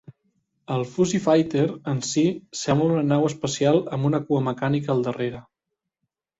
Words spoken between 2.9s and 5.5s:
una nau espacial amb una cua mecànica al darrere.